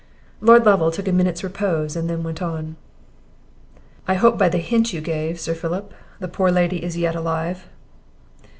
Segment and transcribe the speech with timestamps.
[0.39, 2.75] Lord Lovel took a minute's repose, and then went on.
[4.07, 7.67] "I hope by the hint you gave, Sir Philip, the poor lady is yet alive?"